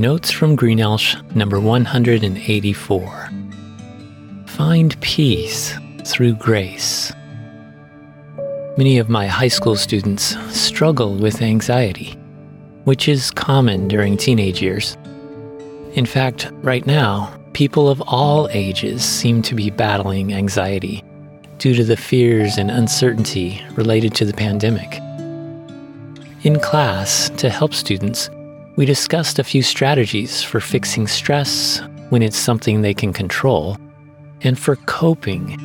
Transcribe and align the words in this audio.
Notes 0.00 0.30
from 0.30 0.56
Greenelsh 0.56 1.14
number 1.36 1.60
184. 1.60 3.30
Find 4.46 5.00
peace 5.02 5.74
through 6.06 6.36
grace. 6.36 7.12
Many 8.78 8.96
of 8.96 9.10
my 9.10 9.26
high 9.26 9.48
school 9.48 9.76
students 9.76 10.38
struggle 10.58 11.16
with 11.16 11.42
anxiety, 11.42 12.18
which 12.84 13.08
is 13.08 13.30
common 13.30 13.88
during 13.88 14.16
teenage 14.16 14.62
years. 14.62 14.96
In 15.92 16.06
fact, 16.06 16.50
right 16.62 16.86
now, 16.86 17.38
people 17.52 17.90
of 17.90 18.02
all 18.06 18.48
ages 18.52 19.04
seem 19.04 19.42
to 19.42 19.54
be 19.54 19.68
battling 19.68 20.32
anxiety 20.32 21.04
due 21.58 21.74
to 21.74 21.84
the 21.84 21.98
fears 21.98 22.56
and 22.56 22.70
uncertainty 22.70 23.62
related 23.72 24.14
to 24.14 24.24
the 24.24 24.32
pandemic. 24.32 24.98
In 26.42 26.58
class, 26.58 27.28
to 27.36 27.50
help 27.50 27.74
students, 27.74 28.30
we 28.76 28.86
discussed 28.86 29.38
a 29.38 29.44
few 29.44 29.62
strategies 29.62 30.42
for 30.42 30.60
fixing 30.60 31.06
stress 31.06 31.82
when 32.10 32.22
it's 32.22 32.36
something 32.36 32.80
they 32.80 32.94
can 32.94 33.12
control, 33.12 33.76
and 34.42 34.58
for 34.58 34.76
coping 34.86 35.58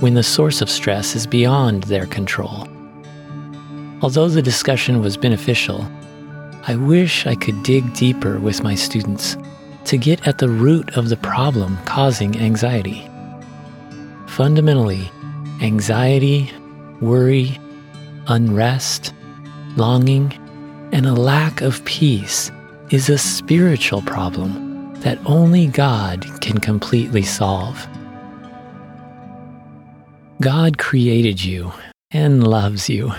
when 0.00 0.14
the 0.14 0.22
source 0.22 0.60
of 0.60 0.70
stress 0.70 1.14
is 1.14 1.26
beyond 1.26 1.84
their 1.84 2.06
control. 2.06 2.66
Although 4.02 4.28
the 4.28 4.42
discussion 4.42 5.00
was 5.00 5.16
beneficial, 5.16 5.86
I 6.66 6.76
wish 6.76 7.26
I 7.26 7.34
could 7.34 7.62
dig 7.62 7.94
deeper 7.94 8.38
with 8.38 8.62
my 8.62 8.74
students 8.74 9.36
to 9.84 9.96
get 9.96 10.26
at 10.26 10.38
the 10.38 10.48
root 10.48 10.96
of 10.96 11.08
the 11.08 11.16
problem 11.16 11.78
causing 11.84 12.36
anxiety. 12.40 13.08
Fundamentally, 14.26 15.10
anxiety, 15.60 16.50
worry, 17.00 17.58
unrest, 18.28 19.12
longing, 19.76 20.36
and 20.92 21.06
a 21.06 21.14
lack 21.14 21.62
of 21.62 21.82
peace 21.86 22.50
is 22.90 23.08
a 23.08 23.16
spiritual 23.16 24.02
problem 24.02 24.94
that 25.00 25.18
only 25.24 25.66
God 25.66 26.26
can 26.42 26.58
completely 26.58 27.22
solve. 27.22 27.88
God 30.42 30.76
created 30.76 31.42
you 31.42 31.72
and 32.10 32.46
loves 32.46 32.90
you. 32.90 33.12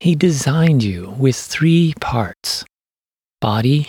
He 0.00 0.16
designed 0.16 0.82
you 0.82 1.14
with 1.18 1.36
three 1.36 1.94
parts 2.00 2.64
body, 3.40 3.88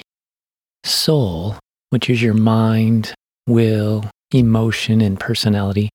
soul, 0.86 1.56
which 1.90 2.10
is 2.10 2.22
your 2.22 2.36
mind, 2.36 3.14
will, 3.48 4.06
emotion, 4.32 5.02
and 5.02 5.20
personality, 5.20 5.90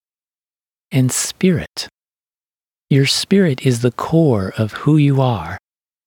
and 0.91 1.13
spirit. 1.13 1.89
Your 2.91 3.07
spirit 3.07 3.65
is 3.65 3.83
the 3.83 3.93
core 3.93 4.53
of 4.59 4.73
who 4.73 4.97
you 4.97 5.21
are 5.21 5.57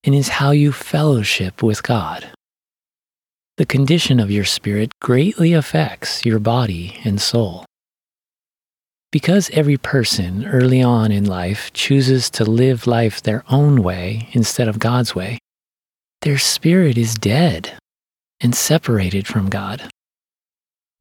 and 0.04 0.16
is 0.16 0.30
how 0.30 0.52
you 0.52 0.72
fellowship 0.72 1.62
with 1.62 1.84
God. 1.84 2.30
The 3.58 3.66
condition 3.66 4.20
of 4.20 4.32
your 4.32 4.46
spirit 4.46 4.92
greatly 5.02 5.54
affects 5.54 6.26
your 6.26 6.40
body 6.40 7.00
and 7.04 7.20
soul. 7.20 7.66
Because 9.12 9.50
every 9.52 9.78
person 9.78 10.46
early 10.46 10.82
on 10.82 11.12
in 11.12 11.26
life 11.26 11.74
chooses 11.74 12.30
to 12.32 12.46
live 12.46 12.88
life 12.88 13.22
their 13.22 13.44
own 13.50 13.82
way 13.82 14.30
instead 14.34 14.68
of 14.68 14.80
God's 14.80 15.16
way, 15.16 15.40
their 16.22 16.38
spirit 16.38 16.98
is 16.98 17.16
dead 17.16 17.74
and 18.40 18.54
separated 18.56 19.28
from 19.28 19.50
God. 19.50 19.90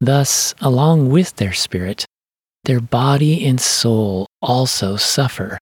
Thus, 0.01 0.55
along 0.59 1.09
with 1.09 1.35
their 1.35 1.53
spirit, 1.53 2.05
their 2.63 2.79
body 2.79 3.45
and 3.45 3.59
soul 3.59 4.27
also 4.41 4.95
suffer 4.95 5.57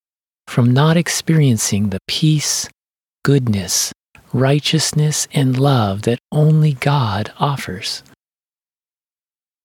from 0.47 0.71
not 0.71 0.97
experiencing 0.97 1.89
the 1.89 1.99
peace, 2.07 2.67
goodness, 3.27 3.91
righteousness, 4.31 5.27
and 5.33 5.59
love 5.59 6.03
that 6.03 6.17
only 6.31 6.71
God 6.71 7.29
offers. 7.37 8.01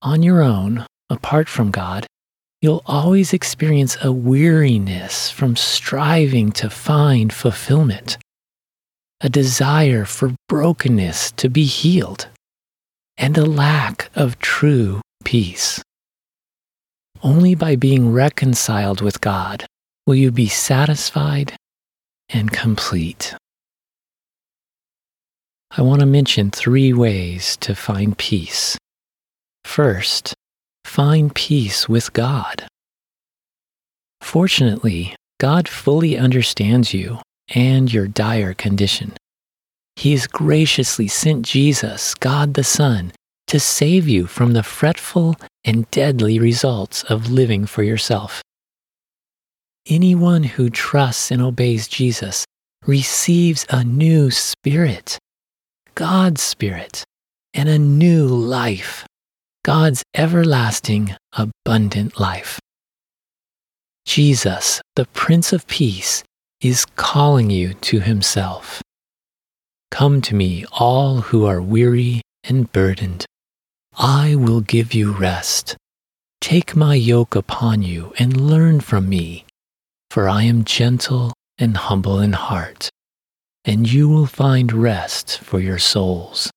On 0.03 0.25
your 0.25 0.43
own, 0.43 0.85
apart 1.09 1.49
from 1.49 1.71
God, 1.71 2.05
you'll 2.61 2.83
always 2.87 3.33
experience 3.33 3.97
a 4.03 4.11
weariness 4.11 5.31
from 5.31 5.55
striving 5.55 6.51
to 6.51 6.69
find 6.69 7.33
fulfillment, 7.33 8.19
a 9.21 9.29
desire 9.29 10.05
for 10.07 10.35
brokenness 10.49 11.31
to 11.31 11.49
be 11.49 11.65
healed, 11.65 12.27
and 13.17 13.39
a 13.39 13.47
lack 13.47 14.11
of 14.17 14.41
true 14.41 15.01
peace. 15.25 15.81
Only 17.23 17.55
by 17.55 17.77
being 17.77 18.13
reconciled 18.13 19.01
with 19.01 19.21
God 19.21 19.67
will 20.05 20.17
you 20.17 20.33
be 20.33 20.49
satisfied 20.49 21.55
and 22.29 22.51
complete. 22.51 23.37
I 25.75 25.81
want 25.81 26.01
to 26.01 26.07
mention 26.07 26.51
three 26.51 26.93
ways 26.93 27.57
to 27.63 27.75
find 27.75 28.17
peace. 28.19 28.77
First, 29.65 30.35
find 30.85 31.35
peace 31.35 31.89
with 31.89 32.13
God. 32.13 32.67
Fortunately, 34.21 35.17
God 35.41 35.67
fully 35.67 36.19
understands 36.19 36.93
you 36.93 37.21
and 37.55 37.91
your 37.91 38.07
dire 38.07 38.53
condition. 38.53 39.15
He 39.97 40.13
has 40.13 40.27
graciously 40.27 41.09
sent 41.09 41.47
Jesus, 41.47 42.15
God 42.17 42.53
the 42.53 42.65
Son, 42.65 43.11
to 43.47 43.59
save 43.59 44.07
you 44.07 44.27
from 44.27 44.53
the 44.53 44.63
fretful 44.63 45.37
and 45.65 45.91
deadly 45.91 46.39
results 46.39 47.03
of 47.05 47.31
living 47.31 47.65
for 47.65 47.83
yourself. 47.83 48.43
Anyone 49.89 50.43
who 50.43 50.69
trusts 50.69 51.31
and 51.31 51.41
obeys 51.41 51.89
Jesus 51.89 52.45
receives 52.87 53.65
a 53.71 53.83
new 53.83 54.31
spirit 54.31 55.19
God's 55.95 56.41
Spirit 56.41 57.05
and 57.53 57.69
a 57.69 57.79
new 57.79 58.27
life, 58.27 59.05
God's 59.63 60.03
everlasting, 60.15 61.15
abundant 61.37 62.19
life. 62.19 62.59
Jesus, 64.07 64.81
the 64.97 65.05
Prince 65.13 65.53
of 65.53 65.67
Peace, 65.67 66.25
is 66.63 66.87
calling 66.97 67.51
you 67.51 67.75
to 67.75 68.01
Himself. 68.01 68.81
Come 69.91 70.23
to 70.23 70.35
me, 70.35 70.65
all 70.73 71.21
who 71.21 71.45
are 71.45 71.61
weary 71.61 72.23
and 72.43 72.73
burdened. 72.73 73.27
I 73.95 74.35
will 74.35 74.63
give 74.63 74.95
you 74.95 75.13
rest. 75.13 75.77
Take 76.41 76.75
my 76.75 76.95
yoke 76.95 77.35
upon 77.35 77.83
you 77.83 78.15
and 78.19 78.41
learn 78.41 78.81
from 78.81 79.11
me, 79.11 79.45
for 80.11 80.27
I 80.27 80.45
am 80.45 80.65
gentle 80.65 81.35
and 81.59 81.77
humble 81.77 82.19
in 82.19 82.33
heart 82.33 82.91
and 83.65 83.91
you 83.91 84.09
will 84.09 84.27
find 84.27 84.73
rest 84.73 85.39
for 85.39 85.61
your 85.61 85.79
souls. 85.79 86.51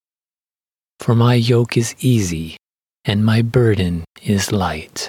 For 0.99 1.13
my 1.13 1.35
yoke 1.35 1.77
is 1.77 1.95
easy 1.99 2.57
and 3.03 3.23
my 3.23 3.41
burden 3.41 4.03
is 4.23 4.51
light. 4.51 5.07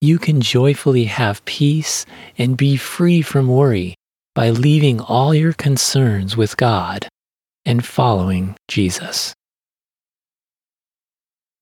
You 0.00 0.18
can 0.18 0.40
joyfully 0.40 1.04
have 1.04 1.44
peace 1.44 2.06
and 2.36 2.56
be 2.56 2.76
free 2.76 3.22
from 3.22 3.48
worry 3.48 3.94
by 4.34 4.50
leaving 4.50 5.00
all 5.00 5.34
your 5.34 5.52
concerns 5.52 6.36
with 6.36 6.56
God 6.56 7.08
and 7.64 7.84
following 7.84 8.54
Jesus. 8.68 9.34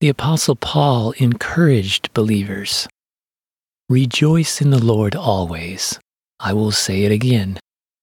The 0.00 0.08
Apostle 0.08 0.56
Paul 0.56 1.12
encouraged 1.12 2.12
believers 2.12 2.88
Rejoice 3.88 4.60
in 4.60 4.70
the 4.70 4.82
Lord 4.82 5.14
always. 5.14 5.98
I 6.40 6.54
will 6.54 6.72
say 6.72 7.04
it 7.04 7.12
again 7.12 7.58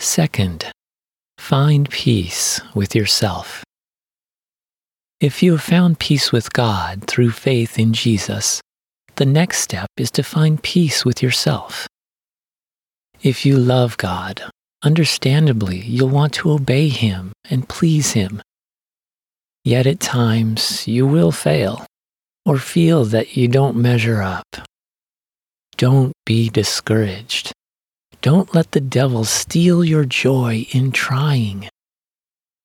Second, 0.00 0.70
find 1.38 1.90
peace 1.90 2.60
with 2.74 2.94
yourself. 2.94 3.64
If 5.20 5.42
you 5.42 5.52
have 5.52 5.62
found 5.62 5.98
peace 5.98 6.30
with 6.30 6.52
God 6.52 7.04
through 7.08 7.32
faith 7.32 7.78
in 7.78 7.92
Jesus, 7.92 8.60
the 9.16 9.26
next 9.26 9.58
step 9.58 9.88
is 9.96 10.12
to 10.12 10.22
find 10.22 10.62
peace 10.62 11.04
with 11.04 11.20
yourself. 11.22 11.88
If 13.20 13.44
you 13.44 13.58
love 13.58 13.96
God, 13.96 14.40
understandably, 14.84 15.78
you'll 15.78 16.08
want 16.08 16.34
to 16.34 16.52
obey 16.52 16.88
Him 16.88 17.32
and 17.50 17.68
please 17.68 18.12
Him. 18.12 18.40
Yet 19.64 19.88
at 19.88 19.98
times, 19.98 20.86
you 20.86 21.04
will 21.04 21.32
fail 21.32 21.84
or 22.46 22.58
feel 22.58 23.04
that 23.06 23.36
you 23.36 23.48
don't 23.48 23.76
measure 23.76 24.22
up. 24.22 24.46
Don't 25.76 26.12
be 26.24 26.48
discouraged. 26.48 27.52
Don't 28.20 28.52
let 28.54 28.72
the 28.72 28.80
devil 28.80 29.24
steal 29.24 29.84
your 29.84 30.04
joy 30.04 30.66
in 30.72 30.90
trying. 30.90 31.68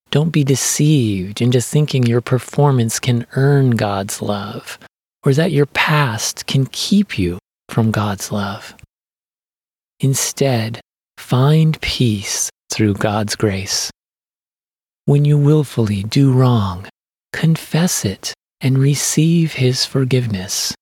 Don't 0.09 0.31
be 0.31 0.44
deceived 0.44 1.41
into 1.41 1.61
thinking 1.61 2.05
your 2.05 2.21
performance 2.21 3.00
can 3.00 3.27
earn 3.35 3.71
God's 3.71 4.21
love 4.21 4.79
or 5.23 5.33
that 5.33 5.51
your 5.51 5.67
past 5.67 6.47
can 6.47 6.65
keep 6.65 7.17
you 7.17 7.38
from 7.69 7.91
God's 7.91 8.31
love. 8.31 8.75
Instead, 10.00 10.81
find 11.17 11.79
peace 11.81 12.50
through 12.71 12.95
God's 12.95 13.35
grace. 13.35 13.91
When 15.05 15.25
you 15.25 15.38
willfully 15.38 16.03
do 16.03 16.31
wrong, 16.31 16.88
confess 17.31 18.05
it 18.05 18.33
and 18.59 18.77
receive 18.77 19.53
His 19.53 19.85
forgiveness. 19.85 20.73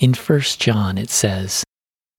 In 0.00 0.12
1 0.12 0.40
John 0.58 0.98
it 0.98 1.10
says, 1.10 1.64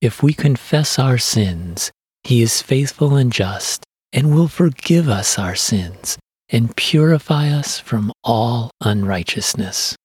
If 0.01 0.21
we 0.21 0.33
confess 0.33 0.99
our 0.99 1.17
sins, 1.17 1.91
He 2.23 2.43
is 2.43 2.61
faithful 2.61 3.15
and 3.15 3.31
just 3.31 3.83
and 4.13 4.33
will 4.33 4.47
forgive 4.47 5.09
us 5.09 5.39
our 5.39 5.55
sins 5.55 6.17
and 6.49 6.75
purify 6.75 7.49
us 7.49 7.79
from 7.79 8.11
all 8.23 8.69
unrighteousness. 8.81 9.95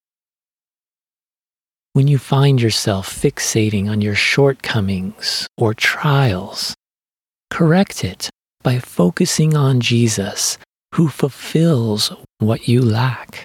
When 1.92 2.08
you 2.08 2.16
find 2.16 2.60
yourself 2.60 3.06
fixating 3.06 3.90
on 3.90 4.00
your 4.00 4.14
shortcomings 4.14 5.46
or 5.58 5.74
trials, 5.74 6.74
correct 7.50 8.02
it 8.02 8.30
by 8.62 8.78
focusing 8.78 9.54
on 9.54 9.80
Jesus, 9.80 10.56
who 10.94 11.08
fulfills 11.08 12.12
what 12.38 12.66
you 12.66 12.80
lack. 12.80 13.44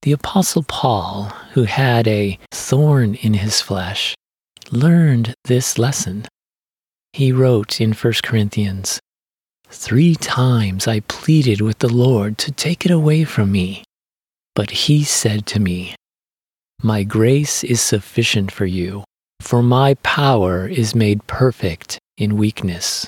The 0.00 0.12
Apostle 0.12 0.62
Paul, 0.62 1.24
who 1.52 1.64
had 1.64 2.08
a 2.08 2.38
thorn 2.52 3.16
in 3.16 3.34
his 3.34 3.60
flesh, 3.60 4.14
learned 4.72 5.34
this 5.44 5.78
lesson. 5.78 6.26
He 7.12 7.32
wrote 7.32 7.80
in 7.80 7.92
1 7.92 8.12
Corinthians, 8.22 9.00
Three 9.68 10.14
times 10.14 10.88
I 10.88 11.00
pleaded 11.00 11.60
with 11.60 11.78
the 11.78 11.92
Lord 11.92 12.38
to 12.38 12.52
take 12.52 12.84
it 12.84 12.90
away 12.90 13.24
from 13.24 13.52
me, 13.52 13.84
but 14.54 14.70
he 14.70 15.04
said 15.04 15.46
to 15.46 15.60
me, 15.60 15.94
My 16.82 17.02
grace 17.02 17.64
is 17.64 17.80
sufficient 17.80 18.50
for 18.50 18.66
you, 18.66 19.04
for 19.40 19.62
my 19.62 19.94
power 20.02 20.66
is 20.66 20.94
made 20.94 21.26
perfect 21.26 21.98
in 22.16 22.36
weakness. 22.36 23.06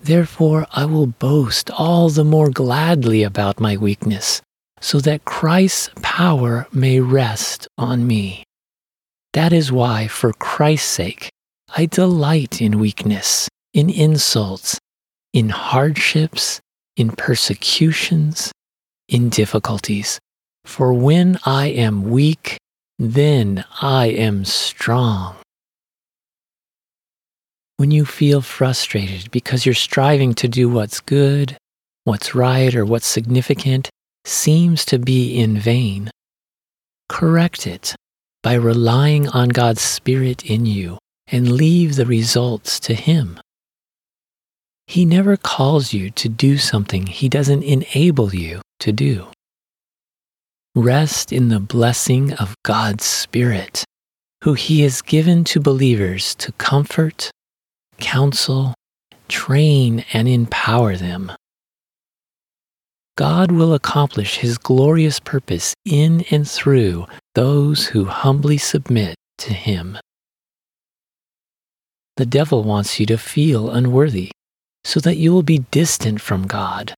Therefore, 0.00 0.66
I 0.72 0.84
will 0.84 1.06
boast 1.06 1.70
all 1.70 2.10
the 2.10 2.24
more 2.24 2.50
gladly 2.50 3.22
about 3.22 3.60
my 3.60 3.76
weakness 3.76 4.42
so 4.80 5.00
that 5.00 5.24
Christ's 5.24 5.90
power 6.02 6.66
may 6.72 7.00
rest 7.00 7.66
on 7.78 8.06
me. 8.06 8.44
That 9.34 9.52
is 9.52 9.72
why, 9.72 10.06
for 10.06 10.32
Christ's 10.32 10.88
sake, 10.88 11.28
I 11.76 11.86
delight 11.86 12.62
in 12.62 12.78
weakness, 12.78 13.48
in 13.72 13.90
insults, 13.90 14.78
in 15.32 15.48
hardships, 15.48 16.60
in 16.96 17.10
persecutions, 17.10 18.52
in 19.08 19.30
difficulties. 19.30 20.20
For 20.64 20.94
when 20.94 21.40
I 21.44 21.66
am 21.66 22.04
weak, 22.10 22.58
then 22.96 23.64
I 23.82 24.06
am 24.06 24.44
strong. 24.44 25.34
When 27.76 27.90
you 27.90 28.04
feel 28.04 28.40
frustrated 28.40 29.32
because 29.32 29.66
you're 29.66 29.74
striving 29.74 30.34
to 30.34 30.46
do 30.46 30.68
what's 30.68 31.00
good, 31.00 31.56
what's 32.04 32.36
right, 32.36 32.72
or 32.72 32.84
what's 32.84 33.08
significant, 33.08 33.90
seems 34.24 34.84
to 34.84 35.00
be 35.00 35.36
in 35.36 35.58
vain, 35.58 36.08
correct 37.08 37.66
it 37.66 37.96
by 38.44 38.52
relying 38.52 39.26
on 39.30 39.48
God's 39.48 39.80
Spirit 39.80 40.44
in 40.44 40.66
you 40.66 40.98
and 41.26 41.52
leave 41.52 41.96
the 41.96 42.04
results 42.04 42.78
to 42.80 42.92
Him. 42.92 43.40
He 44.86 45.06
never 45.06 45.38
calls 45.38 45.94
you 45.94 46.10
to 46.10 46.28
do 46.28 46.58
something 46.58 47.06
He 47.06 47.30
doesn't 47.30 47.62
enable 47.62 48.34
you 48.34 48.60
to 48.80 48.92
do. 48.92 49.28
Rest 50.74 51.32
in 51.32 51.48
the 51.48 51.58
blessing 51.58 52.34
of 52.34 52.54
God's 52.62 53.06
Spirit, 53.06 53.82
who 54.42 54.52
He 54.52 54.82
has 54.82 55.00
given 55.00 55.44
to 55.44 55.58
believers 55.58 56.34
to 56.34 56.52
comfort, 56.52 57.30
counsel, 57.98 58.74
train, 59.26 60.04
and 60.12 60.28
empower 60.28 60.96
them. 60.96 61.32
God 63.16 63.52
will 63.52 63.74
accomplish 63.74 64.38
his 64.38 64.58
glorious 64.58 65.20
purpose 65.20 65.72
in 65.84 66.24
and 66.30 66.48
through 66.48 67.06
those 67.34 67.86
who 67.86 68.06
humbly 68.06 68.58
submit 68.58 69.14
to 69.38 69.52
him. 69.52 69.98
The 72.16 72.26
devil 72.26 72.64
wants 72.64 72.98
you 72.98 73.06
to 73.06 73.18
feel 73.18 73.70
unworthy 73.70 74.30
so 74.84 74.98
that 75.00 75.16
you 75.16 75.32
will 75.32 75.42
be 75.44 75.64
distant 75.70 76.20
from 76.20 76.46
God, 76.46 76.94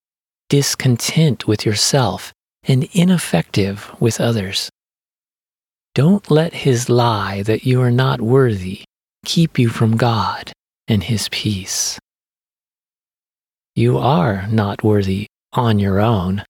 discontent 0.49 1.47
with 1.47 1.67
yourself, 1.67 2.33
and 2.65 2.89
ineffective 2.93 3.91
with 4.01 4.21
others. 4.21 4.71
Don't 5.95 6.31
let 6.31 6.53
his 6.53 6.89
lie 6.89 7.43
that 7.43 7.65
you 7.65 7.81
are 7.81 7.91
not 7.91 8.21
worthy 8.21 8.85
keep 9.25 9.59
you 9.59 9.69
from 9.69 9.97
God 9.97 10.53
and 10.89 11.05
his 11.05 11.29
peace. 11.31 11.99
You 13.75 13.99
are 13.99 14.47
not 14.49 14.83
worthy 14.83 15.27
on 15.56 15.79
your 15.79 16.00
own. 16.00 16.44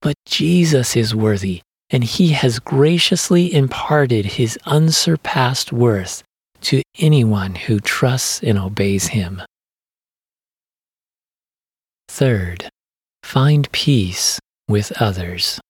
But 0.00 0.14
Jesus 0.26 0.96
is 0.96 1.14
worthy, 1.14 1.62
and 1.90 2.04
he 2.04 2.28
has 2.28 2.58
graciously 2.58 3.52
imparted 3.52 4.24
his 4.26 4.58
unsurpassed 4.66 5.72
worth 5.72 6.22
to 6.62 6.82
anyone 6.98 7.54
who 7.54 7.80
trusts 7.80 8.42
and 8.42 8.58
obeys 8.58 9.08
him. 9.08 9.42
Third, 12.08 12.68
find 13.22 13.70
peace 13.72 14.38
with 14.68 14.92
others. 15.00 15.60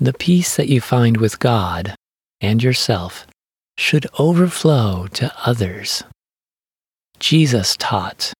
The 0.00 0.12
peace 0.12 0.56
that 0.56 0.68
you 0.68 0.80
find 0.80 1.18
with 1.18 1.38
God 1.38 1.94
and 2.40 2.62
yourself 2.62 3.26
should 3.76 4.06
overflow 4.18 5.06
to 5.08 5.32
others. 5.44 6.02
Jesus 7.20 7.76
taught, 7.76 8.32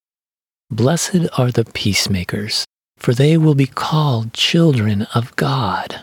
Blessed 0.70 1.28
are 1.38 1.52
the 1.52 1.64
peacemakers, 1.64 2.64
for 2.98 3.14
they 3.14 3.36
will 3.36 3.54
be 3.54 3.66
called 3.66 4.32
children 4.32 5.02
of 5.14 5.34
God. 5.36 6.00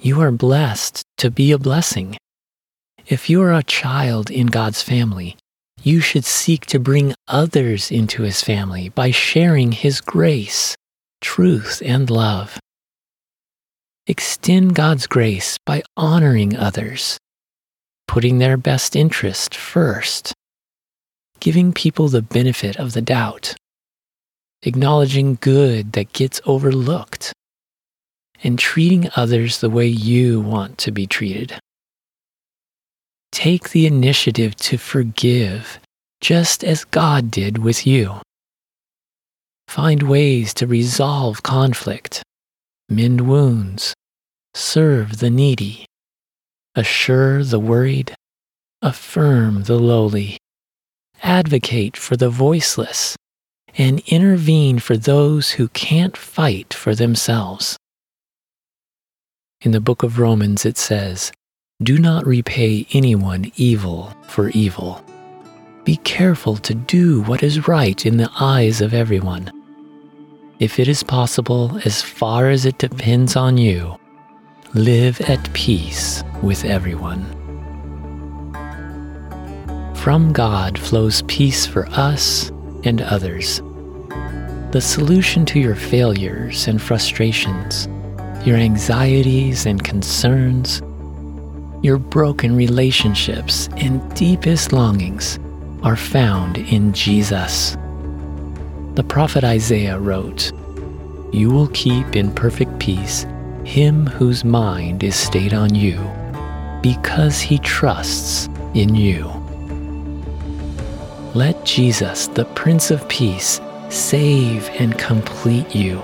You 0.00 0.20
are 0.20 0.32
blessed 0.32 1.02
to 1.18 1.30
be 1.30 1.52
a 1.52 1.58
blessing. 1.58 2.16
If 3.06 3.30
you 3.30 3.42
are 3.42 3.52
a 3.52 3.62
child 3.62 4.30
in 4.30 4.48
God's 4.48 4.82
family, 4.82 5.36
you 5.82 6.00
should 6.00 6.24
seek 6.24 6.66
to 6.66 6.78
bring 6.78 7.14
others 7.28 7.90
into 7.90 8.22
his 8.22 8.42
family 8.42 8.88
by 8.88 9.10
sharing 9.10 9.72
his 9.72 10.00
grace, 10.00 10.74
truth, 11.20 11.82
and 11.84 12.08
love. 12.08 12.58
Extend 14.06 14.74
God's 14.74 15.06
grace 15.06 15.58
by 15.64 15.82
honoring 15.96 16.56
others, 16.56 17.18
putting 18.06 18.38
their 18.38 18.56
best 18.56 18.96
interest 18.96 19.54
first, 19.54 20.32
giving 21.40 21.72
people 21.72 22.08
the 22.08 22.22
benefit 22.22 22.76
of 22.76 22.92
the 22.92 23.02
doubt, 23.02 23.54
acknowledging 24.64 25.38
good 25.40 25.92
that 25.92 26.12
gets 26.12 26.40
overlooked, 26.44 27.32
and 28.42 28.58
treating 28.58 29.08
others 29.14 29.60
the 29.60 29.70
way 29.70 29.86
you 29.86 30.40
want 30.40 30.78
to 30.78 30.90
be 30.90 31.06
treated. 31.06 31.58
Take 33.32 33.70
the 33.70 33.86
initiative 33.86 34.56
to 34.56 34.78
forgive 34.78 35.78
just 36.20 36.64
as 36.64 36.84
God 36.84 37.30
did 37.30 37.58
with 37.58 37.86
you. 37.86 38.20
Find 39.68 40.02
ways 40.04 40.54
to 40.54 40.66
resolve 40.66 41.42
conflict, 41.42 42.22
mend 42.88 43.22
wounds, 43.22 43.94
serve 44.54 45.18
the 45.18 45.30
needy, 45.30 45.84
assure 46.74 47.42
the 47.42 47.58
worried, 47.58 48.14
affirm 48.80 49.64
the 49.64 49.78
lowly, 49.78 50.38
advocate 51.22 51.96
for 51.96 52.16
the 52.16 52.30
voiceless, 52.30 53.16
and 53.76 54.00
intervene 54.06 54.78
for 54.78 54.96
those 54.96 55.52
who 55.52 55.68
can't 55.68 56.16
fight 56.16 56.72
for 56.72 56.94
themselves. 56.94 57.76
In 59.62 59.72
the 59.72 59.80
book 59.80 60.02
of 60.02 60.18
Romans, 60.18 60.64
it 60.64 60.76
says, 60.76 61.32
Do 61.82 61.98
not 61.98 62.26
repay 62.26 62.86
anyone 62.92 63.50
evil 63.56 64.12
for 64.28 64.50
evil. 64.50 65.04
Be 65.84 65.96
careful 65.98 66.56
to 66.58 66.74
do 66.74 67.22
what 67.22 67.42
is 67.42 67.68
right 67.68 68.04
in 68.06 68.16
the 68.16 68.30
eyes 68.38 68.80
of 68.80 68.94
everyone. 68.94 69.50
If 70.60 70.78
it 70.78 70.88
is 70.88 71.02
possible, 71.02 71.78
as 71.84 72.00
far 72.00 72.48
as 72.48 72.64
it 72.64 72.78
depends 72.78 73.36
on 73.36 73.58
you, 73.58 73.96
live 74.74 75.20
at 75.22 75.52
peace 75.52 76.22
with 76.42 76.64
everyone. 76.64 77.24
From 79.94 80.32
God 80.32 80.78
flows 80.78 81.22
peace 81.22 81.66
for 81.66 81.86
us 81.88 82.50
and 82.84 83.00
others. 83.00 83.60
The 84.72 84.80
solution 84.80 85.44
to 85.46 85.60
your 85.60 85.74
failures 85.74 86.66
and 86.66 86.80
frustrations, 86.80 87.86
your 88.46 88.56
anxieties 88.56 89.66
and 89.66 89.82
concerns, 89.82 90.82
your 91.82 91.98
broken 91.98 92.56
relationships 92.56 93.68
and 93.76 94.14
deepest 94.14 94.72
longings 94.72 95.38
are 95.82 95.96
found 95.96 96.58
in 96.58 96.92
Jesus. 96.92 97.76
The 98.94 99.04
prophet 99.06 99.44
Isaiah 99.44 99.98
wrote, 99.98 100.52
You 101.32 101.50
will 101.50 101.68
keep 101.68 102.16
in 102.16 102.34
perfect 102.34 102.78
peace 102.78 103.26
him 103.64 104.06
whose 104.06 104.44
mind 104.44 105.02
is 105.02 105.16
stayed 105.16 105.54
on 105.54 105.74
you, 105.74 105.98
because 106.82 107.40
he 107.40 107.58
trusts 107.58 108.48
in 108.74 108.94
you. 108.94 109.43
Let 111.34 111.64
Jesus, 111.64 112.28
the 112.28 112.44
Prince 112.44 112.92
of 112.92 113.08
Peace, 113.08 113.60
save 113.88 114.68
and 114.78 114.96
complete 114.96 115.74
you. 115.74 116.00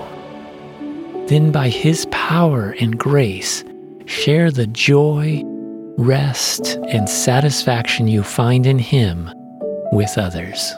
Then, 1.27 1.53
by 1.53 1.69
his 1.69 2.05
power 2.11 2.75
and 2.81 2.97
grace, 2.97 3.63
share 4.05 4.51
the 4.51 4.67
joy, 4.67 5.41
rest, 5.97 6.75
and 6.89 7.07
satisfaction 7.07 8.09
you 8.09 8.23
find 8.23 8.65
in 8.65 8.77
him 8.77 9.31
with 9.93 10.17
others. 10.17 10.73